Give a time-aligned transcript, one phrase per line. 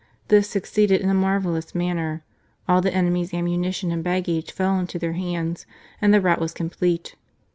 [0.29, 2.23] This succeeded in a marvellous manner:
[2.67, 5.67] all the enemy's ammunition and baggage fell into their hands,
[6.01, 7.13] and the rout was complete.